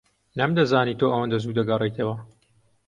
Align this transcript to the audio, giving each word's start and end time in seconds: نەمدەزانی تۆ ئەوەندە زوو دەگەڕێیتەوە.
نەمدەزانی 0.39 0.97
تۆ 0.99 1.05
ئەوەندە 1.11 1.37
زوو 1.43 1.57
دەگەڕێیتەوە. 1.59 2.15